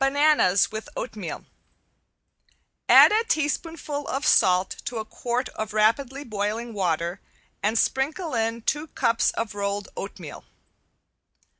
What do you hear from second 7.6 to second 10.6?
and sprinkle in two cups of rolled oatmeal.